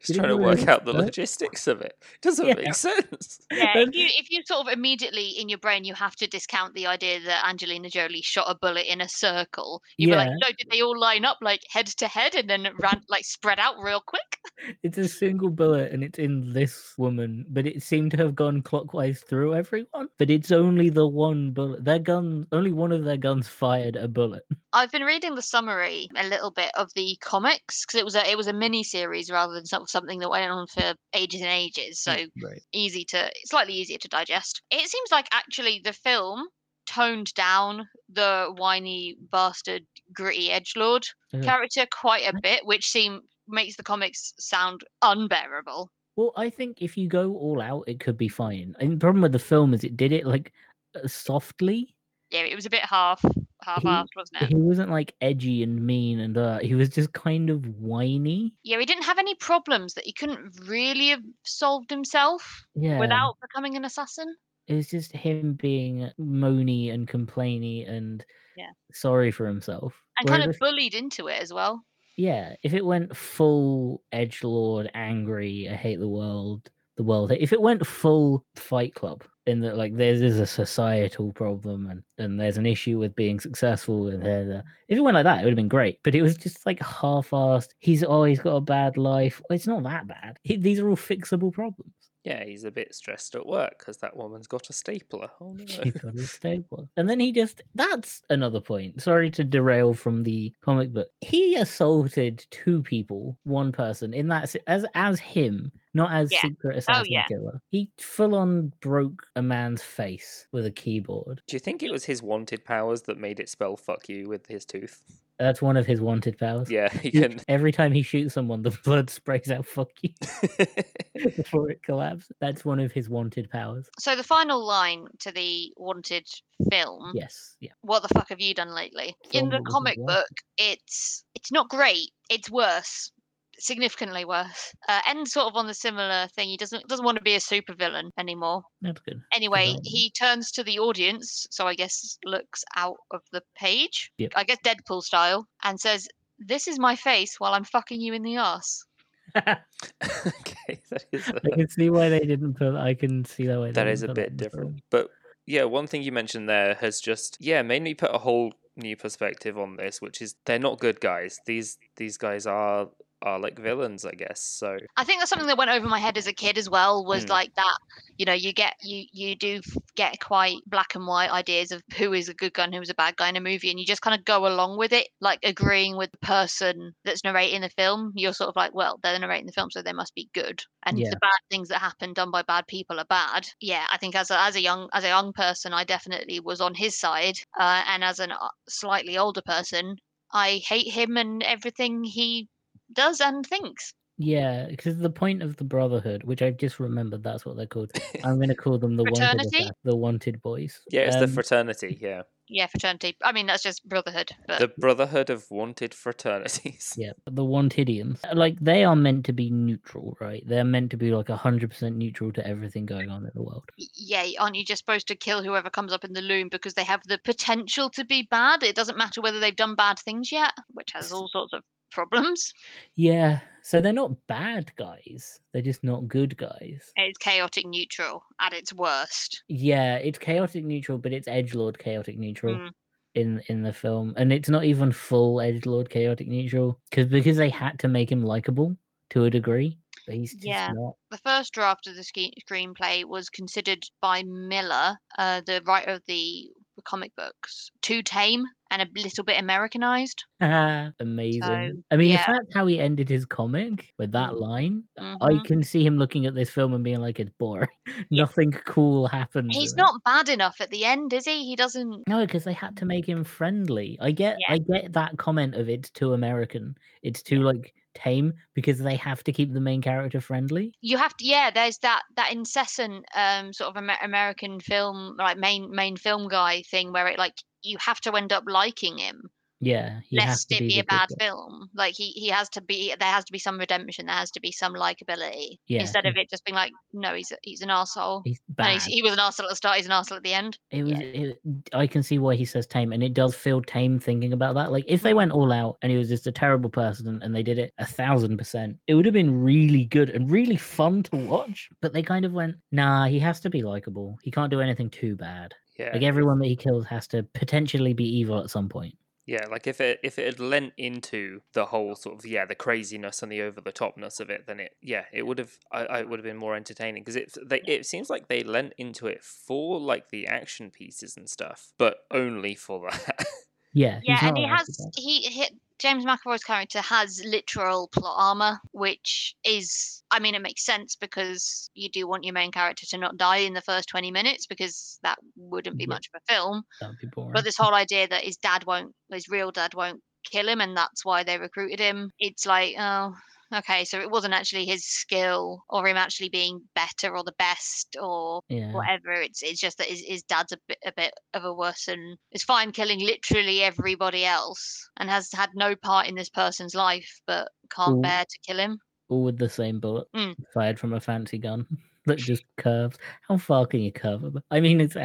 [0.02, 1.94] Just trying to work out the logistics of it.
[2.22, 2.56] Doesn't Yeah.
[2.56, 3.40] make sense.
[3.52, 6.74] Yeah, if you if you sort of immediately in your brain you have to discount
[6.76, 9.82] the idea that Angelina Jolie shot a bullet in a circle.
[9.98, 12.68] You'd be like, no, did they all line up like head to head and then
[12.80, 14.38] ran like spread out real quick?
[14.84, 18.62] It's a single bullet and it's in this woman, but it seemed to have gone
[18.62, 20.10] clockwise through everyone.
[20.18, 21.84] But it's only the one bullet.
[21.86, 24.44] Their gun, only one of their guns fired a bullet.
[24.74, 28.30] I've been reading the summary a little bit of the comics because it was a
[28.30, 31.50] it was a mini series rather than some- something that went on for ages and
[31.50, 32.02] ages.
[32.02, 32.62] So right.
[32.74, 34.62] easy to slightly easier to digest.
[34.72, 36.48] It seems like actually the film
[36.86, 41.42] toned down the whiny bastard gritty edge lord Yeah.
[41.42, 45.92] character quite a bit, which seem makes the comics sound unbearable.
[46.16, 48.76] Well, I think if you go all out, it could be fine.
[48.80, 50.52] And the problem with the film is it did it like
[50.96, 51.96] uh, softly.
[52.32, 53.24] Yeah, it was a bit half
[53.62, 54.48] half-assed, wasn't it?
[54.50, 58.54] He wasn't like edgy and mean, and uh, he was just kind of whiny.
[58.64, 63.00] Yeah, he didn't have any problems that he couldn't really have solved himself Yeah.
[63.00, 64.34] without becoming an assassin.
[64.68, 68.24] It was just him being moany and complainy and
[68.56, 68.70] Yeah.
[68.94, 70.02] sorry for himself.
[70.20, 71.84] And Whereas kind of if- bullied into it as well.
[72.16, 77.32] yeah, if it went full edge lord, angry, I hate the world, the world.
[77.32, 82.04] If it went full Fight Club, in that like there's is a societal problem and
[82.18, 85.40] and there's an issue with being successful and there's a- if it went like that,
[85.40, 86.00] it would have been great.
[86.04, 87.70] But it was just like half-assed.
[87.80, 89.42] He's oh, always got a bad life.
[89.50, 90.38] It's not that bad.
[90.44, 91.94] He, these are all fixable problems.
[92.26, 95.30] Yeah, he's a bit stressed at work because that woman's got a stapler.
[95.40, 95.66] Oh no.
[95.66, 96.86] She's got a stapler.
[96.98, 99.02] And then he just that's another point.
[99.02, 101.08] Sorry to derail from the comic book.
[101.22, 106.42] He assaulted two people, one person in that as as him, not as Yeah.
[106.42, 107.26] secret oh, assassin yeah.
[107.28, 107.62] killer.
[107.72, 111.42] He full on broke a man's face with a keyboard.
[111.48, 114.46] Do you think it was his wanted powers that made it spell "fuck you" with
[114.48, 115.02] his tooth?
[115.40, 116.70] That's one of his wanted powers.
[116.70, 117.40] Yeah, he He- can.
[117.48, 120.10] Every time he shoots someone, the blood sprays out "fuck you"
[121.36, 122.32] before it collapses.
[122.40, 123.88] That's one of his wanted powers.
[124.00, 126.28] So the final line to the wanted
[126.70, 127.72] film Yes, yeah.
[127.82, 129.16] what the fuck have you done lately?
[129.32, 132.12] In the comic book, it's it's not great.
[132.30, 133.12] It's worse,
[133.60, 134.74] significantly worse.
[134.88, 136.50] Uh, ends sort of on the similar thing.
[136.50, 138.64] He doesn't doesn't want to be a supervillain anymore.
[138.82, 139.22] That's good.
[139.34, 139.88] Anyway, development.
[139.88, 144.32] he turns to the audience, so I guess looks out of the page, Yep.
[144.36, 146.08] I guess Deadpool style, and says,
[146.40, 148.84] "This is my face while I'm fucking you in the ass."
[149.36, 151.30] okay, that is.
[151.30, 152.76] I can see why they didn't put.
[152.76, 153.68] I can see that way.
[153.68, 154.70] they that didn't is a bit different.
[154.70, 154.80] film.
[154.90, 155.10] But
[155.46, 158.96] yeah, one thing you mentioned there has just yeah made me put a whole new
[158.96, 161.40] perspective on this, which is they're not good guys.
[161.46, 162.90] These these guys are
[163.22, 164.42] are like villains, I guess.
[164.44, 167.06] So I think that's something that went over my head as a kid as well.
[167.06, 167.30] Was Mm.
[167.30, 167.78] like that,
[168.18, 169.62] you know, you get you you do
[169.96, 172.90] get quite black and white ideas of who is a good guy and who is
[172.90, 175.08] a bad guy in a movie, and you just kind of go along with it,
[175.22, 178.12] like agreeing with the person that's narrating the film.
[178.16, 180.98] You're sort of like, well, they're narrating the film, so they must be good, and
[180.98, 181.10] Yeah.
[181.10, 183.48] the bad things that happen done by bad people are bad.
[183.62, 186.60] Yeah, I think as a, as a young as a young person, I definitely was
[186.62, 188.28] on his side, uh, and as a
[188.68, 189.96] slightly older person,
[190.34, 192.50] I hate him and everything he
[192.94, 193.94] does and thinks.
[194.22, 197.92] Yeah, because the point of the Brotherhood, which I've just remembered, that's what they're called.
[198.24, 199.72] I'm going to call them the wanted, Fraternity?
[199.86, 200.78] The wanted boys.
[200.92, 201.98] yeah, it's the Um, fraternity.
[202.02, 203.16] Yeah, Yeah, fraternity.
[203.24, 204.32] I mean, that's just brotherhood.
[204.46, 206.96] But the Brotherhood of Wanted Fraternities.
[206.98, 208.20] Yeah, the Wantidians.
[208.34, 210.44] Like they are meant to be neutral, right?
[210.46, 213.70] They're meant to be like hundred percent neutral to everything going on in the world.
[213.96, 216.84] yeah, aren't you just supposed to kill whoever comes up in the loom because they
[216.84, 218.64] have the potential to be bad?
[218.64, 222.54] It doesn't matter whether they've done bad things yet, which has all sorts of problems.
[222.96, 225.40] Yeah, so they're not bad guys.
[225.54, 226.92] They're just not good guys.
[226.96, 229.44] It's chaotic neutral at its worst.
[229.48, 232.72] Yeah, it's chaotic neutral, but it's edge lord chaotic neutral Mm.
[233.16, 237.38] in in the film, and it's not even full edge lord chaotic neutral because because
[237.38, 238.76] they had to make him likable
[239.12, 240.72] to a degree, but he's just Yeah.
[240.74, 240.96] not.
[241.10, 246.52] The first draft of the screenplay was considered by Millar, uh, the writer of the
[246.84, 250.24] comic books, too tame and a little bit Americanized.
[250.42, 251.42] Amazing.
[251.44, 252.22] So, I mean, yeah.
[252.22, 254.40] if that's how he ended his comic with that Mm.
[254.40, 255.44] line, I Mhm.
[255.46, 257.70] can see him looking at this film and being like, "It's boring.
[258.12, 261.46] Nothing cool happens." He's in it." not bad enough at the end, is he?
[261.46, 262.08] He doesn't.
[262.08, 263.98] No, because they had to make him friendly.
[264.02, 264.54] I get, Yeah.
[264.56, 266.78] I get that comment of it's too American.
[267.02, 270.74] It's too like tame because they have to keep the main character friendly.
[270.82, 275.38] you have to yeah there's that that incessant um sort of Amer- american film like
[275.38, 279.30] main main film guy thing where it like you have to end up liking him
[279.62, 281.70] Yeah, he has lest to it be be a bad film.
[281.76, 284.06] Like he he has to be there has to be some redemption.
[284.06, 287.34] There has to be some likability Yeah, instead of it just being like, no, he's
[287.44, 288.22] he's an asshole.
[288.24, 288.74] He's bad.
[288.74, 289.78] he's, he was an asshole at the start.
[289.78, 290.58] He's an asshole at the end.
[290.72, 290.92] It was.
[290.94, 291.00] Yeah.
[291.00, 291.42] It,
[291.74, 294.72] I can see why he says tame, and it does feel tame thinking about that.
[294.72, 297.44] Like if they went all out and he was just a terrible person, and they
[297.44, 301.18] did it a thousand percent, it would have been really good and really fun to
[301.18, 301.70] watch.
[301.82, 304.18] But they kind of went, nah, he has to be likable.
[304.24, 305.54] He can't do anything too bad.
[305.78, 305.92] Yeah.
[305.94, 308.96] Like everyone that he kills has to potentially be evil at some point.
[309.30, 312.56] Yeah, like if it if it had lent into the whole sort of yeah the
[312.56, 315.86] craziness and the over the topness of it, then it yeah it would have I,
[315.86, 319.06] I would have been more entertaining because it they it seems like they lent into
[319.06, 323.26] it for like the action pieces and stuff, but only for that.
[323.72, 325.48] Yeah, Yeah, and he has he, he
[325.80, 331.70] James McAvoy's character has literal plot armor, which is I mean it makes sense because
[331.74, 335.00] you do want your main character to not die in the first twenty minutes because
[335.04, 336.64] that wouldn't be much of a film.
[336.82, 337.32] That'd be boring.
[337.34, 340.76] But this whole idea that his dad won't, his real dad won't kill him, and
[340.76, 342.12] that's why they recruited him.
[342.20, 343.16] It's like, oh,
[343.54, 347.96] okay, so it wasn't actually his skill or him actually being better or the best
[348.02, 349.12] or yeah, whatever.
[349.14, 352.18] It's it's just that his, his dad's a bit a bit of a worse and
[352.32, 357.22] is fine killing literally everybody else and has had no part in this person's life,
[357.28, 358.02] but can't Ooh.
[358.02, 358.80] bear to kill him.
[359.10, 360.36] all with the same bullet Mm.
[360.54, 361.66] fired from a fancy gun
[362.10, 362.98] that just curves.
[363.28, 364.38] How far can you curve?
[364.52, 365.02] I mean, it's you-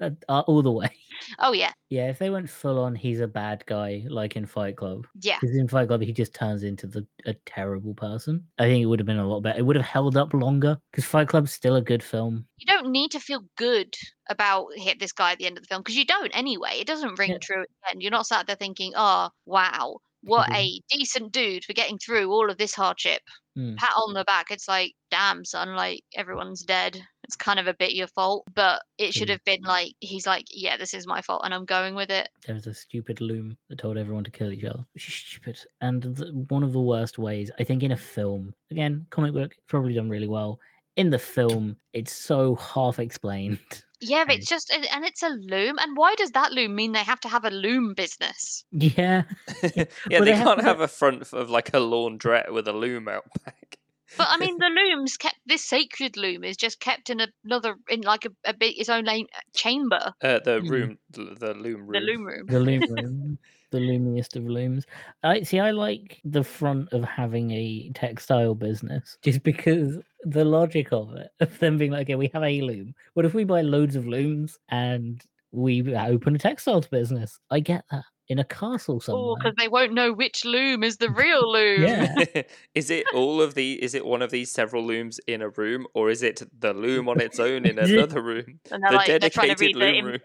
[0.00, 0.90] Uh, uh, all the way.
[1.38, 4.76] Oh yeah, Yeah, if they went full on, he's a bad guy, like in Fight
[4.76, 5.06] Club.
[5.22, 5.38] yeah.
[5.40, 8.44] Because in Fight Club, he just turns into the a terrible person.
[8.58, 9.58] I think it would have been a lot better.
[9.58, 10.76] It would have held up longer.
[10.90, 12.46] Because Fight Club's still a good film.
[12.58, 13.94] you don't need to feel good
[14.28, 16.72] about hit this guy at the end of the film because you don't anyway.
[16.78, 17.38] It doesn't ring Yeah.
[17.38, 18.02] true at the end.
[18.02, 22.50] You're not sat there thinking, "Oh, wow, what a decent dude for getting through all
[22.50, 23.22] of this hardship."
[23.56, 23.76] Mm.
[23.76, 24.50] Pat on the back.
[24.50, 28.82] It's like, "Damn, son, like everyone's dead." It's kind of a bit your fault, but
[28.98, 31.94] it should have been like he's like, "Yeah, this is my fault, and I'm going
[31.94, 34.84] with it." There was a stupid loom that told everyone to kill each other.
[34.98, 35.58] Stupid.
[35.80, 39.54] And the, one of the worst ways, I think, in a film, again, comic book,
[39.66, 40.60] probably done really well.
[40.96, 43.58] In the film, it's so half explained.
[44.00, 45.78] Yeah, but it's just, and and it's a loom.
[45.78, 48.64] And why does that loom mean they have to have a loom business?
[48.70, 49.22] Yeah.
[49.62, 52.72] yeah, Well, they they can't to- have a front of like a laundrette with a
[52.72, 53.78] loom out back.
[54.18, 55.36] But I mean, the loom's kept.
[55.46, 59.06] This sacred loom is just kept in another, in like a, a bit its own
[59.54, 60.70] chamber, Uh, the Mm.
[60.70, 61.92] room, the, the loom room.
[61.92, 62.46] the loom room.
[62.48, 63.38] the loom room,
[63.76, 64.86] the loomiest of looms.
[65.22, 65.60] I see.
[65.60, 71.28] I like the front of having a textile business, just because the logic of it,
[71.40, 72.94] of them being like, okay, we have a loom.
[73.14, 77.38] What if we buy loads of looms and we open a textiles business?
[77.50, 79.32] I get that in a castle somewhere.
[79.32, 81.82] Oh, because they won't know which loom is the real loom.
[81.82, 82.42] Yeah.
[82.74, 83.80] is it all of the?
[83.82, 87.08] Is it one of these several looms in a room, or is it the loom
[87.08, 88.58] on its own in another room?
[88.70, 90.20] And they're The like, they're trying to dedicated read loom im- room.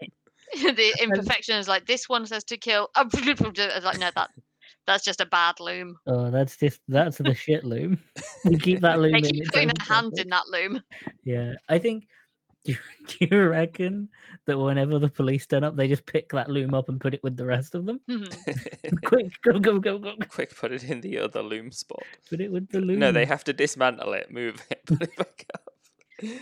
[0.76, 2.88] the imperfection is like, this one says to kill.
[2.96, 4.30] It's like, no, that
[4.86, 5.96] that's just a bad loom.
[6.06, 7.98] Oh, that's just that's the shit loom.
[8.44, 9.12] We keep that loom.
[9.12, 10.82] They in keep its putting own their hands in that loom.
[11.24, 12.08] Yeah, I think.
[12.64, 14.08] Do you, do you reckon
[14.46, 17.20] that whenever the police turn up, they just pick that loom up and put it
[17.24, 17.98] with the rest of them?
[18.08, 19.04] Mhm.
[19.04, 20.14] Quick, go, go, go, go!
[20.28, 22.04] Quick, put it in the other loom spot.
[22.30, 23.00] Put it with the loom.
[23.00, 25.61] No, they have to dismantle it, move it, put it back up.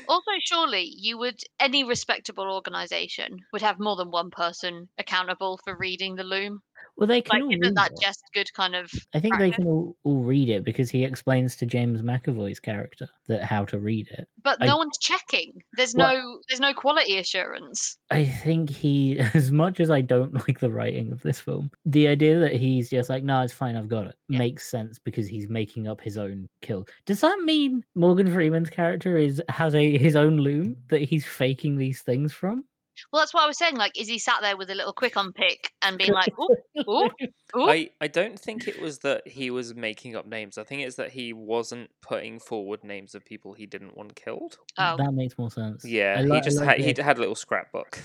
[0.07, 5.75] Also, surely you would, any respectable organization would have more than one person accountable for
[5.77, 6.63] reading the loom.
[7.01, 7.99] Well, they can Like, all isn't read that it.
[8.03, 8.93] just good kind of?
[9.15, 13.09] I think they can all, all read it because he explains to James McAvoy's character
[13.27, 14.29] that how to read it.
[14.45, 15.63] But I- no one's checking.
[15.73, 17.97] There's Well- no, there's no quality assurance.
[18.11, 22.07] I think he, as much as I don't like the writing of this film, the
[22.07, 24.39] idea that he's just like, no, it's fine, I've got it, Yeah.
[24.41, 26.87] makes sense because he's making up his own kill.
[27.07, 31.77] Does that mean Morgan Freeman's character is has a his own loom that he's faking
[31.79, 32.65] these things from?
[33.13, 33.77] Well, that's what I was saying.
[33.77, 36.57] Like, is he sat there with a little quick on pick and being like, "Ooh,
[36.89, 37.11] ooh,
[37.57, 37.71] ooh"?
[37.71, 40.59] I, I don't think it was that he was making up names.
[40.59, 44.59] I think it's that he wasn't putting forward names of people he didn't want killed.
[44.79, 45.85] Oh, That makes more sense.
[45.85, 48.01] Yeah, I he just like had he idea- had a little scrapbook.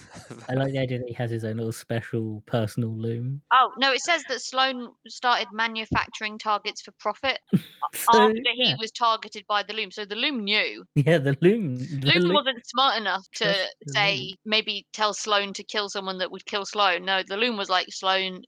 [0.50, 3.42] I like the idea that he has his own little special personal loom.
[3.54, 3.92] oh no!
[3.92, 7.40] It says that Sloan started manufacturing targets for profit
[7.94, 9.92] So, after he was targeted by the loom.
[9.92, 10.84] So the loom knew.
[10.96, 11.78] yeah, the loom.
[11.78, 13.56] The Loom loom- wasn't smart enough to
[13.88, 14.36] say loom.
[14.76, 17.06] Maybe tell Sloan to kill someone that would kill Sloan.
[17.06, 18.44] No, the loom was like Sloan,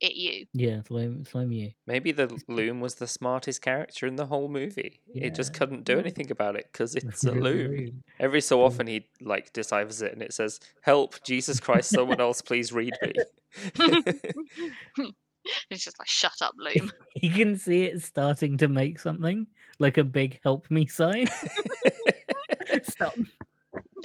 [0.00, 0.46] it you.
[0.52, 1.70] Yeah, loom, loom you.
[1.86, 5.00] Maybe the loom was the smartest character in the whole movie.
[5.14, 8.02] It just couldn't do anything about it because it's a The loom.
[8.20, 11.90] Every so often he like deciphers it and it says, "Help, Jesus Christ!
[11.90, 13.12] Someone else, please read me."
[15.70, 16.90] It's just like shut up, loom.
[17.14, 19.46] You can see it starting to make something
[19.78, 21.28] like a big help me sign.
[22.82, 23.14] Stop.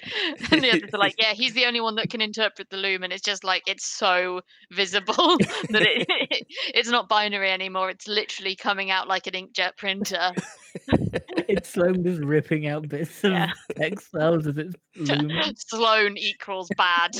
[0.51, 3.03] and the others are like, yeah, he's the only one that can interpret the loom,
[3.03, 5.37] and it's just like it's so visible
[5.69, 7.89] that it, it's not binary anymore.
[7.89, 10.31] It's literally coming out like an inkjet printer.
[11.47, 13.51] it's Sloan just ripping out bits of Yeah.
[13.75, 15.53] text files as it's looming.
[15.57, 17.11] Sloan equals bad.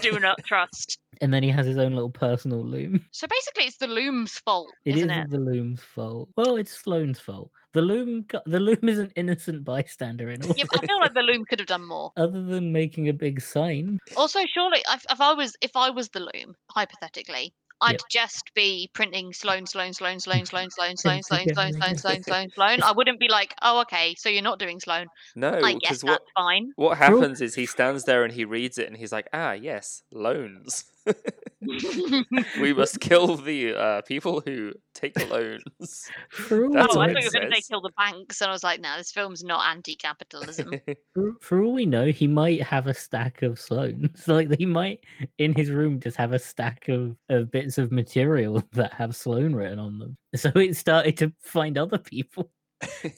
[0.00, 0.98] Do not trust.
[1.20, 3.04] And then he has his own little personal loom.
[3.12, 5.30] So basically, it's the loom's fault, It isn't isn't it?
[5.30, 6.28] the loom's fault.
[6.36, 7.50] Well, it's Sloan's fault.
[7.74, 10.56] The loom, the loom is an innocent bystander in all.
[10.56, 12.12] Yeah, but I feel like the loom could have done more.
[12.16, 16.08] Other than making a big sign, Also, surely, if, if I was if I was
[16.08, 18.00] the loom, hypothetically, I'd Yep.
[18.10, 21.74] just be printing Sloan, Sloan, Sloan, Sloan, Sloan, Sloan, Sloan, Print Sloan, again Sloan, and
[21.74, 21.96] Sloan, again.
[21.96, 22.82] Sloan, Sloan, Sloan.
[22.82, 25.06] I wouldn't be like, oh, okay, so you're not doing Sloan.
[25.34, 26.72] No, I guess because that's fine.
[26.76, 30.02] what happens is he stands there and he reads it and he's like, ah, yes,
[30.12, 30.84] loans.
[32.60, 36.08] we must kill the uh, people who take the loans.
[36.30, 37.92] for all, That's oh, what I it thought you were going to say kill the
[37.96, 40.80] banks, and I was like, no, this film's not anti-capitalism.
[41.14, 44.26] for, for all we know, he might have a stack of Sloans.
[44.28, 45.00] Like he might
[45.38, 49.54] in his room just have a stack of, of bits of material that have Sloan
[49.54, 50.16] written on them.
[50.34, 52.50] So it started to find other people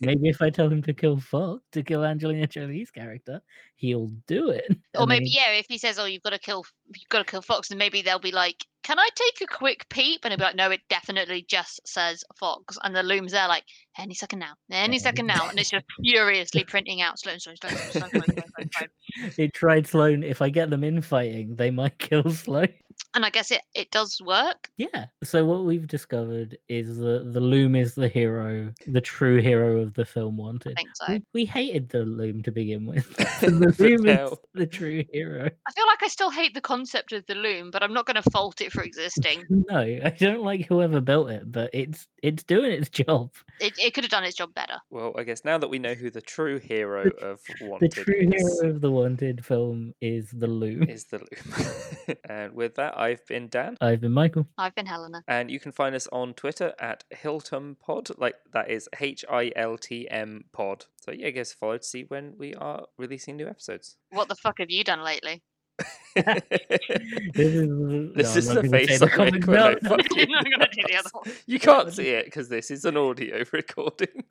[0.01, 3.41] maybe if I tell him to kill Fox, to kill Angelina Jolie's character,
[3.77, 4.67] he'll do it.
[4.99, 7.43] Or maybe yeah, if he says, "Oh, you've got to kill, you've got to kill
[7.43, 10.45] Fox," then maybe they'll be like, "Can I take a quick peep?" And he'll be
[10.45, 13.65] like, "No, it definitely just says Fox." And the loom's there, like
[13.99, 17.41] any second now, any second now, and it's just furiously printing out Sloane.
[17.41, 19.33] Sloan, Sloan, Sloan, Sloan, Sloan, Sloan, Sloan.
[19.39, 20.23] It tried Sloan.
[20.23, 22.69] If I get them in fighting, they might kill Sloan.
[23.15, 24.69] And I guess it it does work.
[24.77, 25.07] Yeah.
[25.25, 29.95] So what we've discovered is that the Loom is the hero, the true hero of
[29.95, 30.77] the film I Wanted.
[30.77, 31.05] think so.
[31.09, 33.07] We, we hated the Loom to begin with.
[33.43, 35.45] and the Loom is the true hero.
[35.67, 38.23] I feel like I still hate the concept of the loom, but I'm not going
[38.23, 39.45] to fault it for existing.
[39.49, 43.31] No, I don't like whoever built it, but it's it's doing its job.
[43.61, 44.77] It, it could have done its job better.
[44.91, 48.31] Well, I guess now that we know who the true hero of wanted The true
[48.31, 50.83] is, hero of the Wanted film is the Loom.
[50.85, 52.17] is the loom.
[52.29, 53.76] and with that, I've been Dan.
[53.80, 54.47] I've been Michael.
[54.59, 55.22] I've been Helena.
[55.28, 58.11] And you can find us on Twitter at Hiltum Pod.
[58.18, 60.87] Like that is H I L T M Pod.
[61.05, 63.97] So yeah, give us a follow to see when we are releasing new episodes.
[64.11, 65.43] What the fuck have you done lately?
[66.14, 66.34] This
[67.37, 70.82] is no, This is the gonna face the comment, no, no, no, I'm gonna do
[70.89, 71.34] the other one.
[71.47, 74.24] You can't see it because this is an audio recording.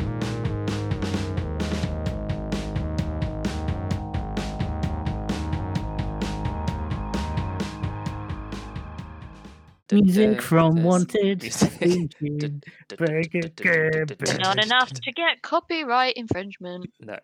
[9.92, 11.44] Music from Wanted.
[11.44, 11.72] Music.
[11.74, 12.62] theme tune.
[12.98, 16.88] Break it, good, Not enough to get copyright infringement.
[17.00, 17.18] No.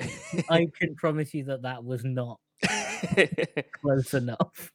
[0.49, 2.39] I can promise you that that was not
[3.82, 4.72] close enough.